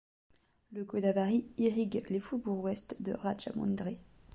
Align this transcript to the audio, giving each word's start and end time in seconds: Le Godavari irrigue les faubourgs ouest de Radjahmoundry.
Le 0.71 0.83
Godavari 0.83 1.45
irrigue 1.59 2.03
les 2.09 2.19
faubourgs 2.19 2.63
ouest 2.63 2.99
de 3.03 3.11
Radjahmoundry. 3.13 3.99